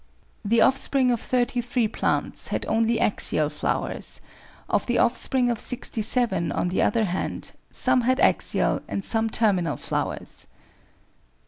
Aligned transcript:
The 0.43 0.61
offspring 0.61 1.11
of 1.11 1.19
33 1.21 1.87
plants 1.89 2.47
had 2.47 2.65
only 2.65 2.99
axial 2.99 3.51
flowers; 3.51 4.19
of 4.67 4.87
the 4.87 4.97
offspring 4.97 5.51
of 5.51 5.59
67, 5.59 6.51
on 6.51 6.69
the 6.69 6.81
other 6.81 7.03
hand, 7.05 7.51
some 7.69 8.01
had 8.01 8.19
axial 8.19 8.81
and 8.87 9.05
some 9.05 9.29
terminal 9.29 9.77
flowers. 9.77 10.47